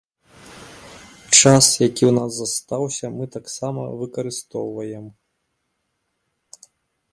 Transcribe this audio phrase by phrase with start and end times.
[1.39, 5.07] Час, які ў нас застаўся, мы таксама выкарыстоўваем.